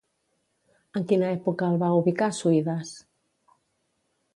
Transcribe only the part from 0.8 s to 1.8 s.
En quina època el